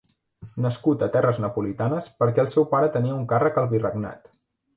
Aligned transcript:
Nascut 0.65 1.03
a 1.05 1.09
terres 1.15 1.41
napolitanes 1.43 2.07
perquè 2.23 2.43
el 2.45 2.49
seu 2.55 2.67
pare 2.73 2.89
tenia 2.97 3.19
un 3.19 3.29
càrrec 3.35 3.61
al 3.63 3.71
virregnat. 3.77 4.27